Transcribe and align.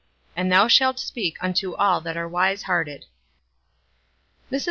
And 0.35 0.51
thou 0.51 0.67
shalt 0.67 0.97
speak 0.99 1.37
unto 1.43 1.75
all 1.75 2.01
that 2.01 2.17
are 2.17 2.27
wise 2.27 2.63
hearted" 2.63 3.05
Mes. 4.49 4.59